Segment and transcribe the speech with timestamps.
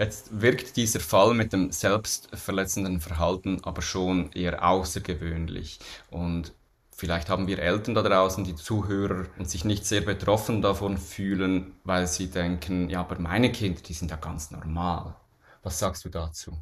[0.00, 5.78] Jetzt wirkt dieser Fall mit dem selbstverletzenden Verhalten aber schon eher außergewöhnlich.
[6.10, 6.54] Und
[7.00, 11.72] Vielleicht haben wir Eltern da draußen, die Zuhörer, und sich nicht sehr betroffen davon fühlen,
[11.82, 15.16] weil sie denken, ja, aber meine Kinder, die sind ja ganz normal.
[15.62, 16.52] Was sagst du dazu?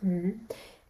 [0.00, 0.40] Mhm.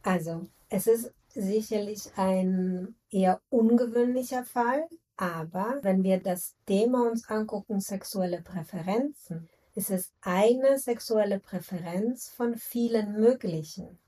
[0.02, 4.88] Also, es ist sicherlich ein eher ungewöhnlicher Fall,
[5.18, 12.56] aber wenn wir das Thema uns angucken, sexuelle Präferenzen, ist es eine sexuelle Präferenz von
[12.56, 13.98] vielen möglichen.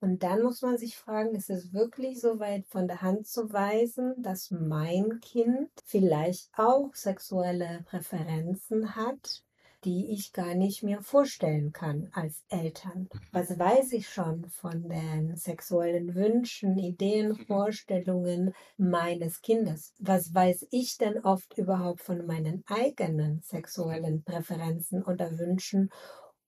[0.00, 3.52] Und dann muss man sich fragen, ist es wirklich so weit von der Hand zu
[3.52, 9.44] weisen, dass mein Kind vielleicht auch sexuelle Präferenzen hat,
[9.84, 13.08] die ich gar nicht mehr vorstellen kann als Eltern.
[13.32, 19.94] Was weiß ich schon von den sexuellen Wünschen, Ideen, Vorstellungen meines Kindes?
[19.98, 25.90] Was weiß ich denn oft überhaupt von meinen eigenen sexuellen Präferenzen oder Wünschen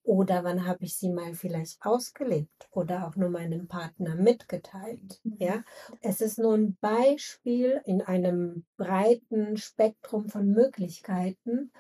[0.03, 5.23] oder wann habe ich sie mal vielleicht ausgelebt oder auch nur meinem Partner mitgeteilt?
[5.25, 5.39] Mhm.
[5.39, 5.63] Ja,
[6.01, 11.73] es ist nur ein Beispiel in einem breiten Spektrum von Möglichkeiten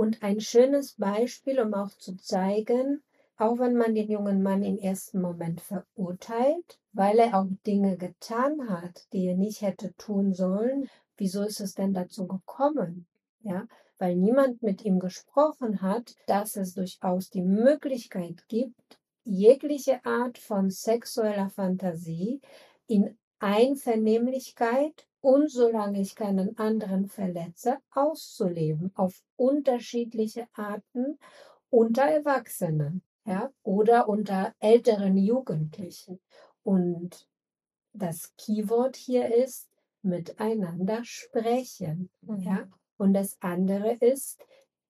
[0.00, 3.02] und ein schönes Beispiel, um auch zu zeigen,
[3.36, 8.70] auch wenn man den jungen Mann im ersten Moment verurteilt, weil er auch Dinge getan
[8.70, 13.08] hat, die er nicht hätte tun sollen, wieso ist es denn dazu gekommen?
[13.42, 13.66] Ja,
[13.98, 20.70] weil niemand mit ihm gesprochen hat, dass es durchaus die Möglichkeit gibt, jegliche Art von
[20.70, 22.40] sexueller Fantasie
[22.86, 31.18] in Einvernehmlichkeit und solange ich keinen anderen verletze, auszuleben auf unterschiedliche Arten
[31.68, 36.20] unter Erwachsenen ja, oder unter älteren Jugendlichen.
[36.62, 37.28] Und
[37.92, 39.68] das Keyword hier ist
[40.02, 42.10] miteinander sprechen.
[42.22, 42.38] Mhm.
[42.38, 42.68] Ja?
[42.96, 44.40] Und das andere ist,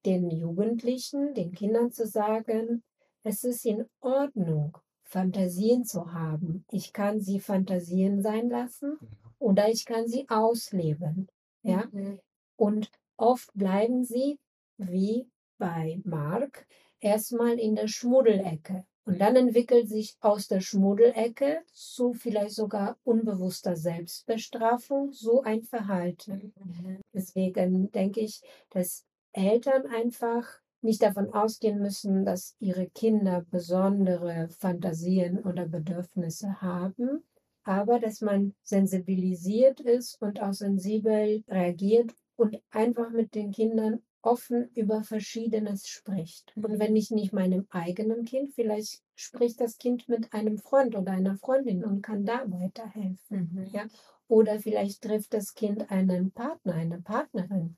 [0.07, 2.83] den Jugendlichen, den Kindern zu sagen,
[3.23, 6.65] es ist in Ordnung, Fantasien zu haben.
[6.71, 8.99] Ich kann sie Fantasien sein lassen
[9.41, 11.29] oder ich kann sie ausleben.
[11.63, 11.89] Ja?
[11.91, 12.21] Mhm.
[12.57, 14.39] Und oft bleiben sie,
[14.77, 15.29] wie
[15.59, 16.67] bei Mark,
[17.01, 18.85] erstmal in der Schmuddelecke.
[19.05, 26.53] Und dann entwickelt sich aus der Schmuddelecke zu vielleicht sogar unbewusster Selbstbestrafung so ein Verhalten.
[26.57, 27.01] Mhm.
[27.13, 30.47] Deswegen denke ich, dass Eltern einfach
[30.83, 37.25] nicht davon ausgehen müssen, dass ihre Kinder besondere Fantasien oder Bedürfnisse haben,
[37.71, 44.71] aber dass man sensibilisiert ist und auch sensibel reagiert und einfach mit den Kindern offen
[44.75, 46.53] über Verschiedenes spricht.
[46.57, 51.13] Und wenn ich nicht meinem eigenen Kind, vielleicht spricht das Kind mit einem Freund oder
[51.13, 53.51] einer Freundin und kann da weiterhelfen.
[53.53, 53.69] Mhm.
[53.73, 53.87] Ja?
[54.27, 57.77] Oder vielleicht trifft das Kind einen Partner, eine Partnerin,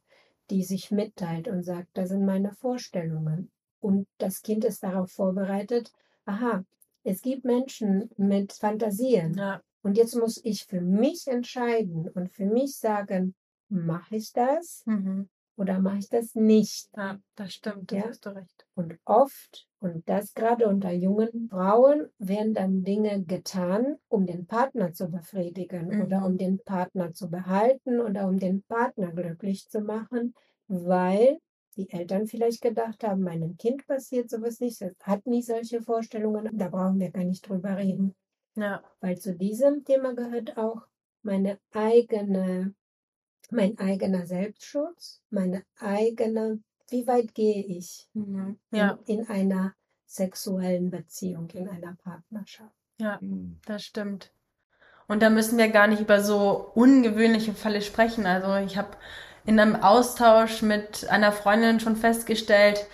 [0.48, 3.50] die sich mitteilt und sagt, das sind meine Vorstellungen.
[3.78, 5.92] Und das Kind ist darauf vorbereitet,
[6.24, 6.64] aha,
[7.04, 9.34] es gibt Menschen mit Fantasien.
[9.34, 9.60] Ja.
[9.82, 13.34] Und jetzt muss ich für mich entscheiden und für mich sagen,
[13.68, 14.82] mache ich das?
[14.86, 16.88] Mhm oder mache ich das nicht?
[16.96, 18.08] Ja, das stimmt, das ja?
[18.08, 18.66] hast du recht.
[18.74, 24.92] Und oft, und das gerade unter jungen Frauen, werden dann Dinge getan, um den Partner
[24.92, 26.02] zu befriedigen mhm.
[26.02, 30.34] oder um den Partner zu behalten oder um den Partner glücklich zu machen,
[30.68, 31.38] weil
[31.76, 36.50] die Eltern vielleicht gedacht haben, meinem Kind passiert sowas nicht, es hat nicht solche Vorstellungen,
[36.52, 38.14] da brauchen wir gar nicht drüber reden.
[38.54, 38.82] Ja.
[39.00, 40.82] Weil zu diesem Thema gehört auch
[41.22, 42.74] meine eigene
[43.52, 48.58] mein eigener Selbstschutz, meine eigene, wie weit gehe ich mhm.
[48.70, 48.98] ja.
[49.06, 49.74] in, in, einer
[50.06, 52.74] sexuellen Beziehung, in einer Partnerschaft.
[52.98, 53.60] Ja, mhm.
[53.66, 54.32] das stimmt.
[55.06, 58.24] Und da müssen wir gar nicht über so ungewöhnliche Fälle sprechen.
[58.26, 58.96] Also ich habe
[59.44, 62.86] in einem Austausch mit einer Freundin schon festgestellt,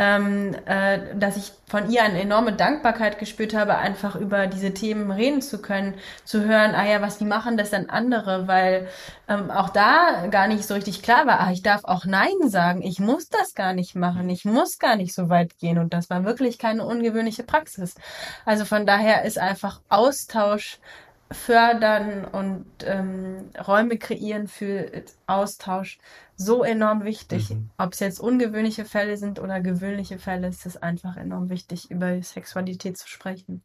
[0.00, 5.10] ähm, äh, dass ich von ihr eine enorme Dankbarkeit gespürt habe, einfach über diese Themen
[5.10, 5.92] reden zu können,
[6.24, 8.88] zu hören, ah ja, was, wie machen das denn andere, weil
[9.28, 12.80] ähm, auch da gar nicht so richtig klar war, ah, ich darf auch Nein sagen,
[12.80, 16.08] ich muss das gar nicht machen, ich muss gar nicht so weit gehen und das
[16.08, 17.94] war wirklich keine ungewöhnliche Praxis.
[18.46, 20.78] Also von daher ist einfach Austausch
[21.32, 25.98] fördern und ähm, Räume kreieren für Austausch
[26.36, 27.50] so enorm wichtig.
[27.50, 27.70] Mhm.
[27.78, 32.20] Ob es jetzt ungewöhnliche Fälle sind oder gewöhnliche Fälle, ist es einfach enorm wichtig, über
[32.22, 33.62] Sexualität zu sprechen.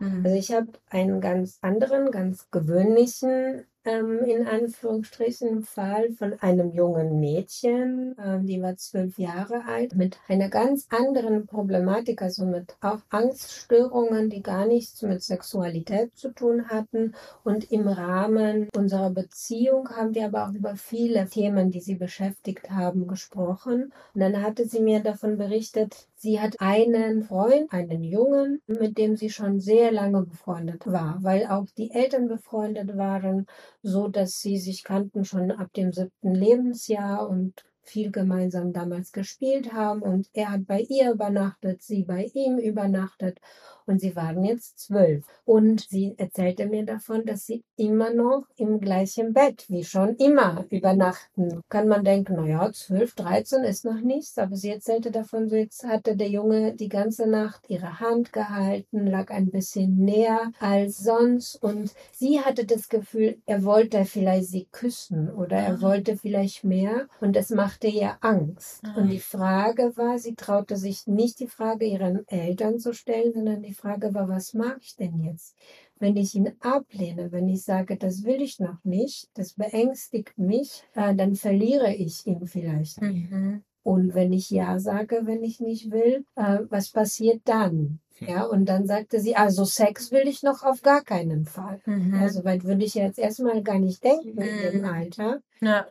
[0.00, 0.24] Mhm.
[0.24, 7.20] Also ich habe einen ganz anderen, ganz gewöhnlichen ähm, in Anführungsstrichen Fall von einem jungen
[7.20, 13.00] Mädchen, äh, die war zwölf Jahre alt, mit einer ganz anderen Problematik, also mit auch
[13.10, 17.14] Angststörungen, die gar nichts mit Sexualität zu tun hatten.
[17.44, 22.70] Und im Rahmen unserer Beziehung haben wir aber auch über viele Themen, die sie beschäftigt
[22.70, 23.92] haben, gesprochen.
[24.14, 29.14] Und dann hatte sie mir davon berichtet, Sie hat einen Freund, einen Jungen, mit dem
[29.14, 33.46] sie schon sehr lange befreundet war, weil auch die Eltern befreundet waren,
[33.84, 39.74] so dass sie sich kannten schon ab dem siebten Lebensjahr und viel gemeinsam damals gespielt
[39.74, 40.00] haben.
[40.00, 43.38] Und er hat bei ihr übernachtet, sie bei ihm übernachtet
[43.86, 45.24] und sie waren jetzt zwölf.
[45.44, 50.64] Und sie erzählte mir davon, dass sie immer noch im gleichen Bett, wie schon immer,
[50.70, 51.60] übernachten.
[51.68, 55.84] Kann man denken, naja, zwölf, dreizehn ist noch nichts, aber sie erzählte davon, so jetzt
[55.84, 61.62] hatte der Junge die ganze Nacht ihre Hand gehalten, lag ein bisschen näher als sonst
[61.62, 65.80] und sie hatte das Gefühl, er wollte vielleicht sie küssen oder er ah.
[65.82, 68.82] wollte vielleicht mehr und es machte ihr Angst.
[68.96, 73.62] Und die Frage war, sie traute sich nicht die Frage ihren Eltern zu stellen, sondern
[73.62, 75.56] die Frage war, was mag ich denn jetzt?
[75.98, 80.82] Wenn ich ihn ablehne, wenn ich sage, das will ich noch nicht, das beängstigt mich,
[80.94, 83.00] äh, dann verliere ich ihn vielleicht.
[83.00, 83.62] Mhm.
[83.82, 88.00] Und wenn ich Ja sage, wenn ich nicht will, äh, was passiert dann?
[88.20, 91.80] Ja, und dann sagte sie, also Sex will ich noch auf gar keinen Fall.
[91.84, 92.14] Mhm.
[92.14, 94.42] Ja, so weit würde ich jetzt erstmal gar nicht denken mhm.
[94.42, 95.42] in dem Alter.
[95.60, 95.86] Ja.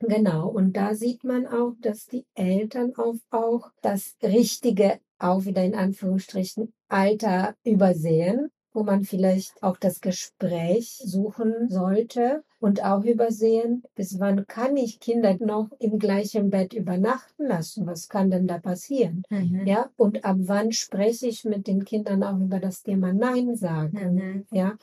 [0.00, 5.64] Genau, und da sieht man auch, dass die Eltern auch, auch das richtige auch wieder
[5.64, 13.82] in Anführungsstrichen Alter übersehen, wo man vielleicht auch das Gespräch suchen sollte und auch übersehen,
[13.94, 17.86] bis wann kann ich Kinder noch im gleichen Bett übernachten lassen?
[17.86, 19.24] Was kann denn da passieren?
[19.30, 19.66] Mhm.
[19.66, 23.98] Ja, und ab wann spreche ich mit den Kindern auch über das Thema Nein sagen?
[23.98, 24.46] Mhm.
[24.52, 24.76] Ja,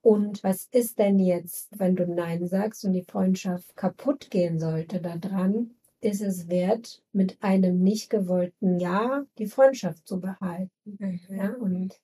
[0.00, 5.00] und was ist denn jetzt, wenn du Nein sagst und die Freundschaft kaputt gehen sollte
[5.00, 5.77] daran?
[6.00, 10.70] Ist es wert, mit einem nicht gewollten Ja die Freundschaft zu behalten.
[10.84, 11.20] Mhm.
[11.28, 12.00] Ja, und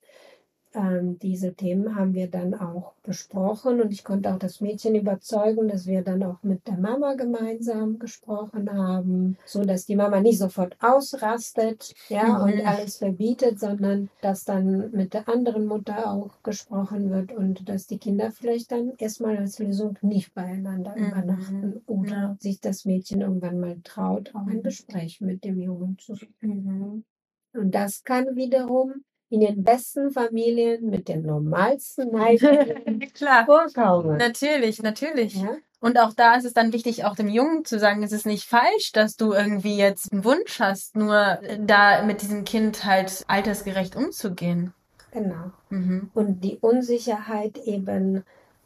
[0.74, 5.68] ähm, diese Themen haben wir dann auch besprochen und ich konnte auch das Mädchen überzeugen,
[5.68, 10.38] dass wir dann auch mit der Mama gemeinsam gesprochen haben, so dass die Mama nicht
[10.38, 12.44] sofort ausrastet, ja, mhm.
[12.44, 17.86] und alles verbietet, sondern dass dann mit der anderen Mutter auch gesprochen wird und dass
[17.86, 21.06] die Kinder vielleicht dann erstmal als Lösung nicht beieinander mhm.
[21.06, 22.36] übernachten oder ja.
[22.38, 24.62] sich das Mädchen irgendwann mal traut, auch ein mhm.
[24.62, 26.34] Gespräch mit dem Jungen zu suchen.
[26.40, 27.04] Mhm.
[27.52, 33.46] Und das kann wiederum in den besten Familien mit den normalsten Neigungen Klar.
[33.46, 34.16] vorkommen.
[34.18, 35.34] Natürlich, natürlich.
[35.34, 35.56] Ja?
[35.80, 38.48] Und auch da ist es dann wichtig, auch dem Jungen zu sagen, es ist nicht
[38.48, 43.94] falsch, dass du irgendwie jetzt einen Wunsch hast, nur da mit diesem Kind halt altersgerecht
[43.94, 44.72] umzugehen.
[45.10, 45.52] Genau.
[45.68, 46.10] Mhm.
[46.14, 48.24] Und die Unsicherheit eben,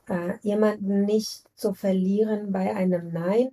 [0.09, 3.51] äh, jemanden nicht zu verlieren bei einem Nein,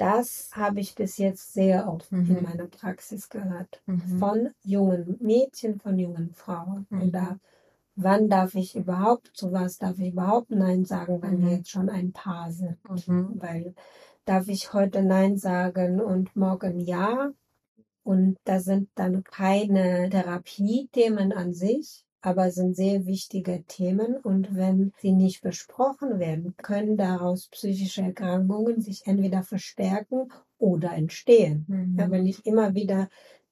[0.00, 2.36] das habe ich bis jetzt sehr oft mhm.
[2.36, 3.82] in meiner Praxis gehört.
[3.84, 4.18] Mhm.
[4.18, 6.86] Von jungen Mädchen, von jungen Frauen.
[6.88, 7.02] Mhm.
[7.02, 7.38] Oder
[7.96, 11.56] wann darf ich überhaupt, zu was darf ich überhaupt Nein sagen, wenn wir mhm.
[11.56, 12.78] jetzt schon ein Paar sind.
[12.88, 13.34] Mhm.
[13.34, 13.74] Weil
[14.24, 17.32] darf ich heute Nein sagen und morgen Ja.
[18.02, 24.92] Und da sind dann keine Therapiethemen an sich, aber sind sehr wichtige Themen und wenn
[24.98, 31.64] sie nicht besprochen werden, können daraus psychische Erkrankungen sich entweder verstärken oder entstehen.
[31.68, 31.96] Mhm.
[31.98, 33.08] Ja, wenn ich immer wieder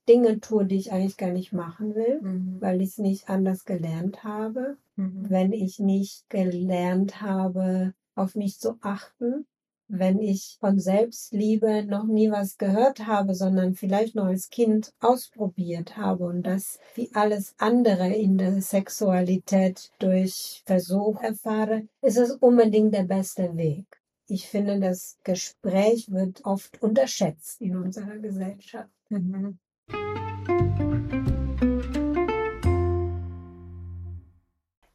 [0.09, 2.57] Dinge tue, die ich eigentlich gar nicht machen will, mhm.
[2.61, 5.27] weil ich es nicht anders gelernt habe, mhm.
[5.29, 9.47] wenn ich nicht gelernt habe, auf mich zu achten,
[9.89, 15.97] wenn ich von Selbstliebe noch nie was gehört habe, sondern vielleicht noch als Kind ausprobiert
[15.97, 22.95] habe und das wie alles andere in der Sexualität durch Versuch erfahre, ist es unbedingt
[22.95, 23.87] der beste Weg.
[24.29, 28.91] Ich finde, das Gespräch wird oft unterschätzt in unserer Gesellschaft.
[29.09, 29.59] Mhm.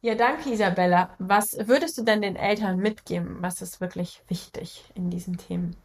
[0.04, 1.08] Ja, danke Isabella.
[1.18, 3.38] Was würdest du denn den Eltern mitgeben?
[3.40, 5.76] Was ist wirklich wichtig in diesen Themen?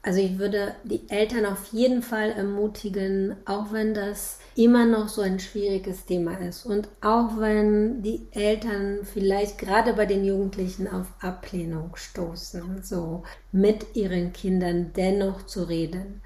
[0.00, 5.22] Also ich würde die Eltern auf jeden Fall ermutigen, auch wenn das immer noch so
[5.22, 11.08] ein schwieriges Thema ist und auch wenn die Eltern vielleicht gerade bei den Jugendlichen auf
[11.20, 16.22] Ablehnung stoßen, so mit ihren Kindern dennoch zu reden.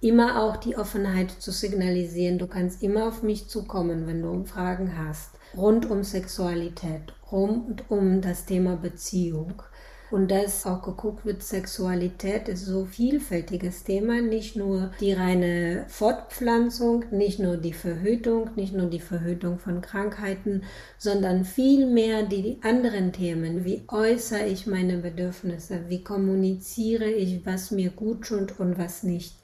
[0.00, 4.96] Immer auch die Offenheit zu signalisieren, du kannst immer auf mich zukommen, wenn du Fragen
[4.96, 9.62] hast rund um Sexualität, rund um das Thema Beziehung.
[10.10, 17.04] und dass auch geguckt wird, Sexualität ist so vielfältiges Thema, nicht nur die reine Fortpflanzung,
[17.12, 20.64] nicht nur die Verhütung, nicht nur die Verhütung von Krankheiten,
[20.98, 27.90] sondern vielmehr die anderen Themen, wie äußere ich meine Bedürfnisse, wie kommuniziere ich, was mir
[27.90, 29.36] gut tut und was nicht.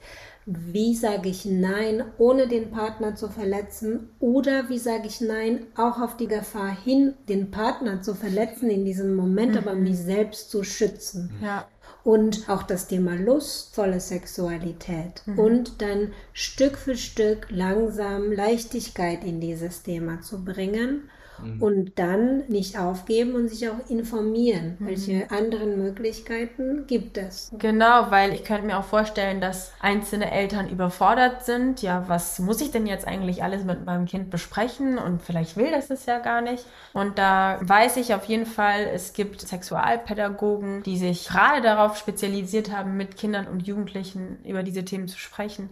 [0.49, 4.11] Wie sage ich Nein, ohne den Partner zu verletzen?
[4.21, 8.85] Oder wie sage ich Nein, auch auf die Gefahr hin, den Partner zu verletzen in
[8.85, 9.57] diesem Moment, mhm.
[9.57, 11.31] aber mich selbst zu schützen?
[11.43, 11.67] Ja.
[12.05, 15.21] Und auch das Thema lustvolle Sexualität.
[15.25, 15.37] Mhm.
[15.37, 21.09] Und dann Stück für Stück langsam Leichtigkeit in dieses Thema zu bringen
[21.41, 21.61] mhm.
[21.61, 24.87] und dann nicht aufgeben und sich auch informieren, mhm.
[24.87, 27.51] welche anderen Möglichkeiten gibt es.
[27.57, 31.81] Genau, weil ich könnte mir auch vorstellen, dass einzelne Eltern überfordert sind.
[31.81, 34.97] Ja, was muss ich denn jetzt eigentlich alles mit meinem Kind besprechen?
[34.97, 36.65] Und vielleicht will das es ja gar nicht.
[36.93, 42.71] Und da weiß ich auf jeden Fall, es gibt Sexualpädagogen, die sich gerade darauf spezialisiert
[42.71, 45.69] haben, mit Kindern und Jugendlichen über diese Themen zu sprechen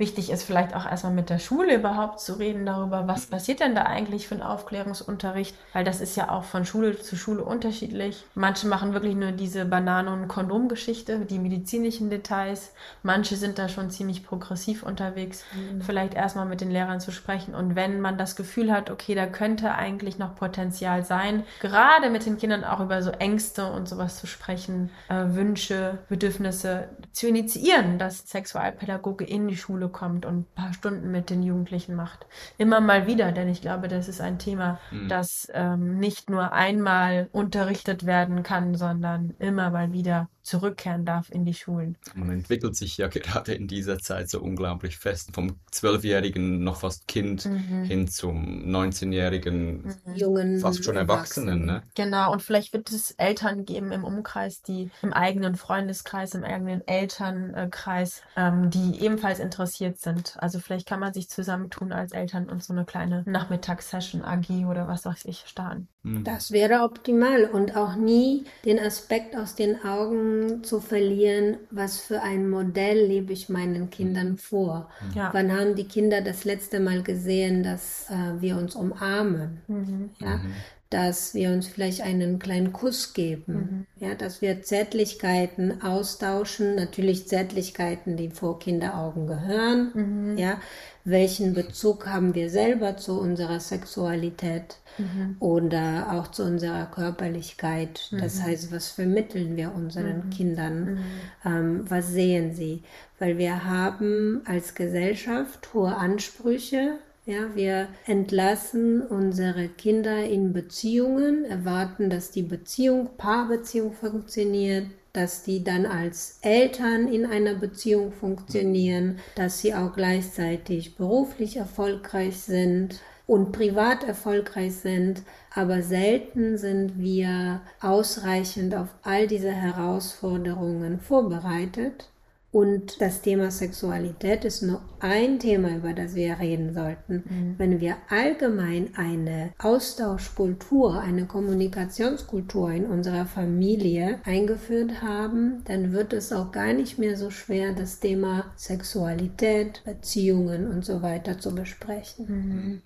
[0.00, 3.74] wichtig ist, vielleicht auch erstmal mit der Schule überhaupt zu reden darüber, was passiert denn
[3.76, 8.24] da eigentlich für einen Aufklärungsunterricht, weil das ist ja auch von Schule zu Schule unterschiedlich.
[8.34, 12.72] Manche machen wirklich nur diese Bananen- und Kondomgeschichte, die medizinischen Details.
[13.02, 15.44] Manche sind da schon ziemlich progressiv unterwegs.
[15.54, 15.82] Mhm.
[15.82, 19.26] Vielleicht erstmal mit den Lehrern zu sprechen und wenn man das Gefühl hat, okay, da
[19.26, 24.18] könnte eigentlich noch Potenzial sein, gerade mit den Kindern auch über so Ängste und sowas
[24.18, 30.46] zu sprechen, äh, Wünsche, Bedürfnisse zu initiieren, dass Sexualpädagoge in die Schule kommt und ein
[30.54, 32.26] paar Stunden mit den Jugendlichen macht.
[32.58, 35.08] Immer mal wieder, denn ich glaube, das ist ein Thema, mhm.
[35.08, 41.44] das ähm, nicht nur einmal unterrichtet werden kann, sondern immer mal wieder zurückkehren darf in
[41.44, 41.96] die Schulen.
[42.14, 47.06] Man entwickelt sich ja gerade in dieser Zeit so unglaublich fest, vom Zwölfjährigen noch fast
[47.06, 47.84] Kind mhm.
[47.84, 50.14] hin zum 19-jährigen, mhm.
[50.14, 51.64] jungen, fast schon Erwachsenen.
[51.64, 51.82] Ne?
[51.94, 56.86] Genau, und vielleicht wird es Eltern geben im Umkreis, die im eigenen Freundeskreis, im eigenen
[56.86, 60.36] Elternkreis, ähm, die ebenfalls interessiert sind.
[60.40, 64.88] Also vielleicht kann man sich zusammentun als Eltern und so eine kleine Nachmittagssession, AG oder
[64.88, 65.88] was weiß ich, starten.
[66.02, 66.24] Mhm.
[66.24, 72.22] Das wäre optimal und auch nie den Aspekt aus den Augen zu verlieren, was für
[72.22, 74.38] ein Modell lebe ich meinen Kindern mhm.
[74.38, 74.90] vor.
[75.14, 75.30] Ja.
[75.32, 79.60] Wann haben die Kinder das letzte Mal gesehen, dass äh, wir uns umarmen?
[79.68, 80.10] Mhm.
[80.18, 80.36] Ja?
[80.38, 80.54] Mhm.
[80.90, 84.04] Dass wir uns vielleicht einen kleinen Kuss geben, mhm.
[84.04, 90.36] ja, dass wir Zärtlichkeiten austauschen, natürlich Zärtlichkeiten, die vor Kinderaugen gehören, mhm.
[90.36, 90.60] ja,
[91.04, 95.36] welchen Bezug haben wir selber zu unserer Sexualität mhm.
[95.40, 98.10] oder auch zu unserer Körperlichkeit.
[98.12, 98.42] Das mhm.
[98.42, 100.30] heißt, was vermitteln wir unseren mhm.
[100.30, 100.84] Kindern?
[100.84, 100.98] Mhm.
[101.44, 102.82] Ähm, was sehen sie?
[103.18, 112.10] Weil wir haben als Gesellschaft hohe Ansprüche ja, wir entlassen unsere Kinder in Beziehungen, erwarten,
[112.10, 119.60] dass die Beziehung, Paarbeziehung funktioniert, dass die dann als Eltern in einer Beziehung funktionieren, dass
[119.60, 125.22] sie auch gleichzeitig beruflich erfolgreich sind und privat erfolgreich sind,
[125.54, 132.08] aber selten sind wir ausreichend auf all diese Herausforderungen vorbereitet.
[132.52, 137.22] Und das Thema Sexualität ist nur ein Thema, über das wir reden sollten.
[137.28, 137.54] Mhm.
[137.58, 146.32] Wenn wir allgemein eine Austauschkultur, eine Kommunikationskultur in unserer Familie eingeführt haben, dann wird es
[146.32, 152.26] auch gar nicht mehr so schwer, das Thema Sexualität, Beziehungen und so weiter zu besprechen.
[152.26, 152.82] Mhm.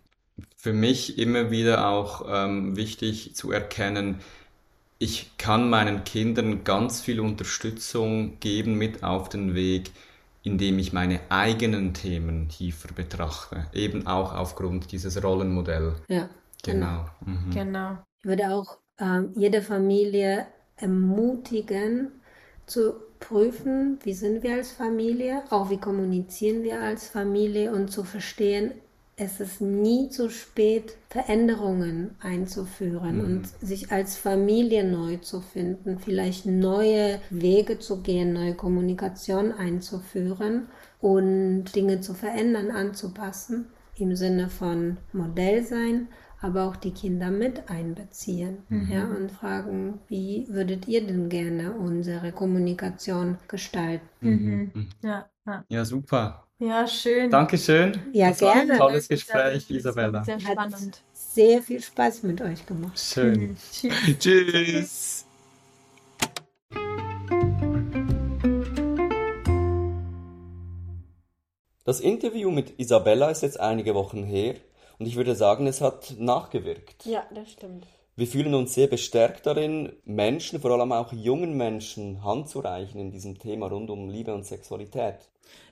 [0.57, 4.19] Für mich immer wieder auch ähm, wichtig zu erkennen,
[4.99, 9.91] ich kann meinen Kindern ganz viel Unterstützung geben mit auf den Weg,
[10.43, 15.97] indem ich meine eigenen Themen tiefer betrachte, eben auch aufgrund dieses Rollenmodells.
[16.09, 16.29] Ja.
[16.63, 17.07] Genau.
[17.21, 17.37] Genau.
[17.39, 17.51] Mhm.
[17.51, 17.99] genau.
[18.21, 20.47] Ich würde auch äh, jede Familie
[20.77, 22.13] ermutigen,
[22.67, 28.05] zu prüfen, wie sind wir als Familie, auch wie kommunizieren wir als Familie und zu
[28.05, 28.73] verstehen,
[29.17, 33.25] es ist nie zu spät, Veränderungen einzuführen mhm.
[33.25, 40.67] und sich als Familie neu zu finden, vielleicht neue Wege zu gehen, neue Kommunikation einzuführen
[41.01, 43.67] und Dinge zu verändern, anzupassen,
[43.97, 46.09] im Sinne von Modell sein,
[46.41, 48.91] aber auch die Kinder mit einbeziehen mhm.
[48.91, 54.09] ja, und fragen, wie würdet ihr denn gerne unsere Kommunikation gestalten?
[54.21, 54.71] Mhm.
[54.75, 54.89] mhm.
[55.03, 55.65] Ja, ja.
[55.69, 56.45] ja, super.
[56.67, 57.31] Ja, schön.
[57.31, 58.01] Dankeschön.
[58.13, 58.73] Ja, das gerne.
[58.73, 60.25] ein tolles Gespräch, Isabella.
[60.25, 60.75] Sehr spannend.
[60.75, 62.99] Hat sehr viel Spaß mit euch gemacht.
[62.99, 63.57] Schön.
[63.71, 64.19] Tschüss.
[64.19, 65.27] Tschüss.
[71.85, 74.55] Das Interview mit Isabella ist jetzt einige Wochen her
[74.99, 77.05] und ich würde sagen, es hat nachgewirkt.
[77.05, 77.87] Ja, das stimmt.
[78.17, 83.01] Wir fühlen uns sehr bestärkt darin, Menschen, vor allem auch jungen Menschen, Hand zu reichen
[83.01, 85.17] in diesem Thema rund um Liebe und Sexualität.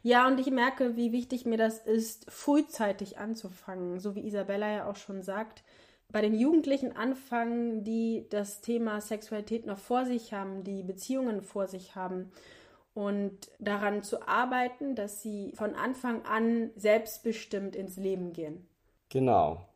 [0.03, 4.91] Ja, und ich merke, wie wichtig mir das ist, frühzeitig anzufangen, so wie Isabella ja
[4.91, 5.63] auch schon sagt.
[6.11, 11.69] Bei den Jugendlichen anfangen, die das Thema Sexualität noch vor sich haben, die Beziehungen vor
[11.69, 12.33] sich haben
[12.93, 18.67] und daran zu arbeiten, dass sie von Anfang an selbstbestimmt ins Leben gehen.
[19.11, 19.69] Genau.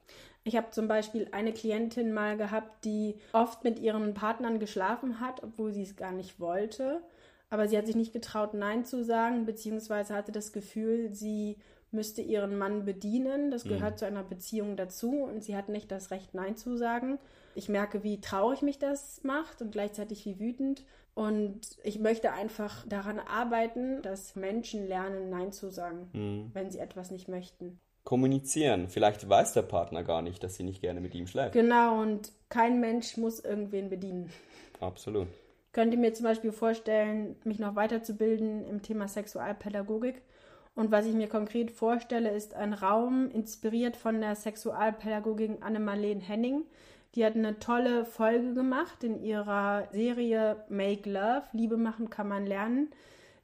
[0.47, 5.43] Ich habe zum Beispiel eine Klientin mal gehabt, die oft mit ihren Partnern geschlafen hat,
[5.43, 7.03] obwohl sie es gar nicht wollte.
[7.51, 11.57] Aber sie hat sich nicht getraut, Nein zu sagen, beziehungsweise hatte das Gefühl, sie
[11.91, 13.51] müsste ihren Mann bedienen.
[13.51, 13.99] Das gehört mhm.
[13.99, 17.19] zu einer Beziehung dazu und sie hat nicht das Recht, Nein zu sagen.
[17.57, 20.85] Ich merke, wie traurig mich das macht und gleichzeitig wie wütend.
[21.15, 26.51] Und ich möchte einfach daran arbeiten, dass Menschen lernen, Nein zu sagen, mhm.
[26.53, 28.89] wenn sie etwas nicht möchten kommunizieren.
[28.89, 31.53] Vielleicht weiß der Partner gar nicht, dass sie nicht gerne mit ihm schläft.
[31.53, 34.31] Genau, und kein Mensch muss irgendwen bedienen.
[34.81, 35.27] Absolut.
[35.73, 40.23] Könnt ihr mir zum Beispiel vorstellen, mich noch weiterzubilden im Thema Sexualpädagogik?
[40.77, 46.63] Und was ich mir konkret vorstelle, ist ein Raum inspiriert von der Sexualpädagogin Annemarleen Henning.
[47.17, 51.43] Die hat eine tolle Folge gemacht in ihrer Serie Make Love.
[51.53, 52.91] Liebe machen kann man lernen.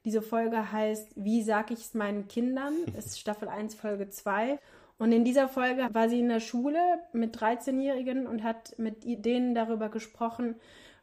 [0.05, 2.73] Diese Folge heißt Wie sag ich es meinen Kindern?
[2.95, 4.59] Das ist Staffel 1, Folge 2.
[4.99, 6.79] Und in dieser Folge war sie in der Schule
[7.13, 10.55] mit 13-Jährigen und hat mit denen darüber gesprochen,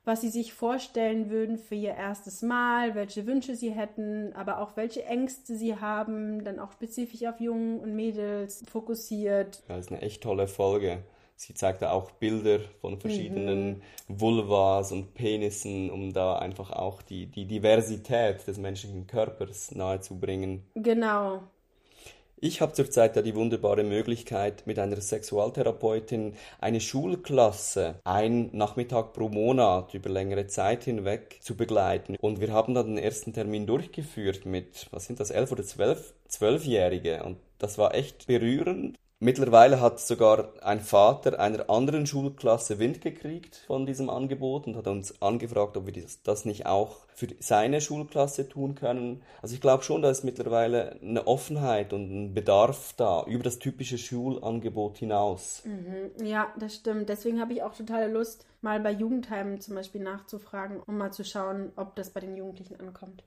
[0.05, 4.77] was sie sich vorstellen würden für ihr erstes Mal, welche Wünsche sie hätten, aber auch
[4.77, 9.63] welche Ängste sie haben, dann auch spezifisch auf Jungen und Mädels fokussiert.
[9.69, 11.03] Das ist eine echt tolle Folge.
[11.41, 14.21] Sie zeigte auch Bilder von verschiedenen mhm.
[14.21, 20.67] Vulvas und Penissen, um da einfach auch die, die Diversität des menschlichen Körpers nahezubringen.
[20.75, 21.41] Genau.
[22.43, 29.31] Ich habe zurzeit ja die wunderbare Möglichkeit, mit einer Sexualtherapeutin eine Schulklasse ein Nachmittag pro
[29.31, 32.17] Monat über längere Zeit hinweg zu begleiten.
[32.21, 36.13] Und wir haben dann den ersten Termin durchgeführt mit, was sind das, elf oder zwölf,
[36.29, 37.25] zwölfjährige.
[37.25, 38.99] Und das war echt berührend.
[39.23, 44.87] Mittlerweile hat sogar ein Vater einer anderen Schulklasse Wind gekriegt von diesem Angebot und hat
[44.87, 49.23] uns angefragt, ob wir das nicht auch für seine Schulklasse tun können.
[49.43, 53.59] Also ich glaube schon, da ist mittlerweile eine Offenheit und ein Bedarf da über das
[53.59, 55.65] typische Schulangebot hinaus.
[55.67, 56.25] Mhm.
[56.25, 57.11] Ja, das stimmt.
[57.11, 61.25] Deswegen habe ich auch totale Lust, mal bei Jugendheimen zum Beispiel nachzufragen, um mal zu
[61.25, 63.23] schauen, ob das bei den Jugendlichen ankommt.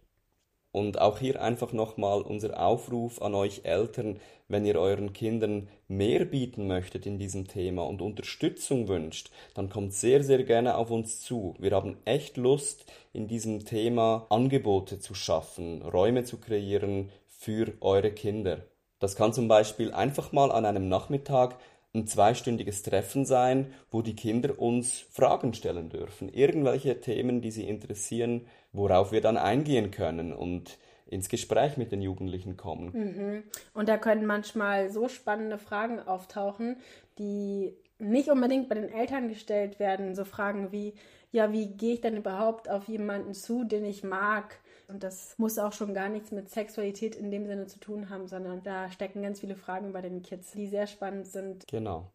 [0.73, 6.25] Und auch hier einfach nochmal unser Aufruf an euch Eltern, wenn ihr euren Kindern mehr
[6.25, 11.21] bieten möchtet in diesem Thema und Unterstützung wünscht, dann kommt sehr, sehr gerne auf uns
[11.21, 11.53] zu.
[11.59, 18.11] Wir haben echt Lust, in diesem Thema Angebote zu schaffen, Räume zu kreieren für eure
[18.11, 18.65] Kinder.
[18.97, 21.59] Das kann zum Beispiel einfach mal an einem Nachmittag
[21.93, 27.67] ein zweistündiges Treffen sein, wo die Kinder uns Fragen stellen dürfen, irgendwelche Themen, die sie
[27.67, 32.91] interessieren, worauf wir dann eingehen können und ins Gespräch mit den Jugendlichen kommen.
[32.93, 33.43] Mhm.
[33.73, 36.77] Und da können manchmal so spannende Fragen auftauchen,
[37.19, 40.15] die nicht unbedingt bei den Eltern gestellt werden.
[40.15, 40.93] So Fragen wie,
[41.31, 44.57] ja, wie gehe ich denn überhaupt auf jemanden zu, den ich mag?
[44.87, 48.27] Und das muss auch schon gar nichts mit Sexualität in dem Sinne zu tun haben,
[48.27, 51.65] sondern da stecken ganz viele Fragen bei den Kids, die sehr spannend sind.
[51.67, 52.11] Genau.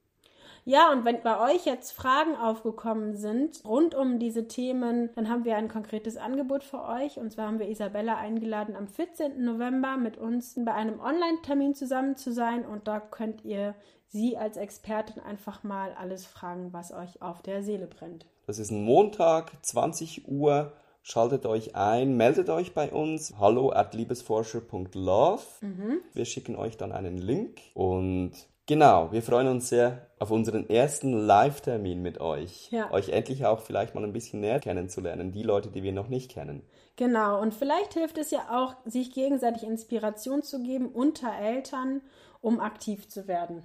[0.68, 5.46] Ja, und wenn bei euch jetzt Fragen aufgekommen sind rund um diese Themen, dann haben
[5.46, 7.16] wir ein konkretes Angebot für euch.
[7.16, 9.42] Und zwar haben wir Isabella eingeladen, am 14.
[9.42, 12.66] November mit uns bei einem Online-Termin zusammen zu sein.
[12.66, 13.76] Und da könnt ihr
[14.08, 18.26] sie als Expertin einfach mal alles fragen, was euch auf der Seele brennt.
[18.46, 20.74] Das ist ein Montag, 20 Uhr.
[21.00, 23.38] Schaltet euch ein, meldet euch bei uns.
[23.38, 25.42] Hallo at liebesforscher.love.
[25.62, 26.00] Mhm.
[26.12, 28.32] Wir schicken euch dann einen Link und
[28.68, 32.68] Genau, wir freuen uns sehr auf unseren ersten Live-Termin mit euch.
[32.70, 32.92] Ja.
[32.92, 36.30] Euch endlich auch vielleicht mal ein bisschen näher kennenzulernen, die Leute, die wir noch nicht
[36.30, 36.62] kennen.
[36.96, 42.02] Genau, und vielleicht hilft es ja auch, sich gegenseitig Inspiration zu geben unter Eltern,
[42.42, 43.64] um aktiv zu werden.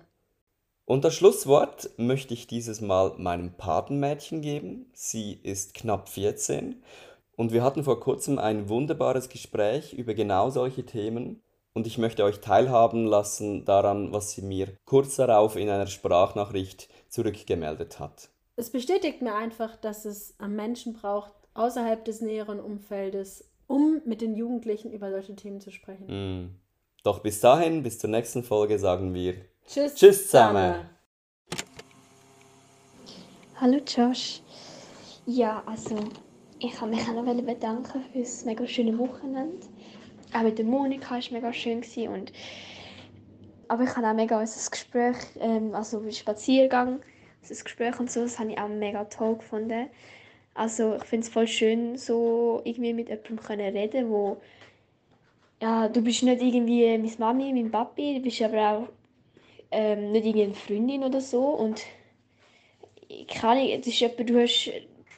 [0.85, 4.89] Und das Schlusswort möchte ich dieses Mal meinem Patenmädchen geben.
[4.93, 6.81] Sie ist knapp 14
[7.35, 11.41] und wir hatten vor kurzem ein wunderbares Gespräch über genau solche Themen
[11.73, 16.87] und ich möchte euch teilhaben lassen daran, was sie mir kurz darauf in einer Sprachnachricht
[17.09, 18.29] zurückgemeldet hat.
[18.55, 24.21] Es bestätigt mir einfach, dass es am Menschen braucht, außerhalb des näheren Umfeldes, um mit
[24.21, 26.05] den Jugendlichen über solche Themen zu sprechen.
[26.45, 26.59] Mm.
[27.03, 29.35] Doch bis dahin, bis zur nächsten Folge sagen wir
[29.67, 30.87] Tschüss, Tschüss zusammen.
[33.59, 34.41] Hallo Josh.
[35.25, 35.97] Ja, also
[36.59, 39.67] ich kann mich auch noch bedanken für das mega schöne Wochenende
[40.35, 41.83] auch mit der Monika war mega schön.
[42.09, 42.31] Und
[43.67, 46.99] aber ich hatte auch mega unser Gespräch, ähm, also Spaziergang,
[47.47, 49.87] das Gespräch und so, das habe ich auch mega toll gefunden.
[50.53, 54.37] Also ich finde es voll schön, so irgendwie mit jemandem können reden, wo
[55.61, 58.89] ja, du bist nicht irgendwie meine Mami, mein Papi, du bist aber auch
[59.71, 61.81] ähm, nicht irgendwie eine Freundin oder so und
[63.07, 64.71] ich kann nicht, es ist jemand, du hast,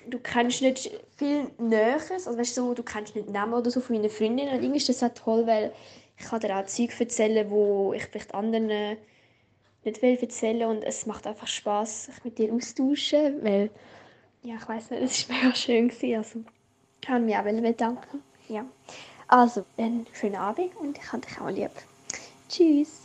[0.10, 3.96] du kennst nicht viel Näheres, also weißt du, du kennst nicht Namen oder so von
[3.96, 5.74] meiner Freundin und irgendwie ist das auch toll, weil
[6.18, 8.98] ich kann dir auch Zeug erzählen, wo ich vielleicht anderen
[9.84, 13.70] nicht will erzählen und es macht einfach Spaß, sich mit dir austauschen, weil
[14.44, 18.22] ja, ich weiß nicht, es war mega schön gewesen, also ich kann mich auch bedanken.
[18.48, 18.66] Ja.
[19.28, 21.72] Also, einen schönen Abend und ich habe dich auch lieb.
[22.48, 23.05] Tschüss.